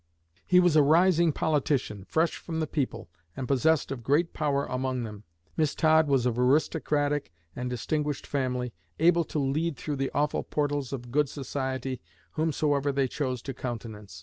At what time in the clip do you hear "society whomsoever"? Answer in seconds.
11.29-12.91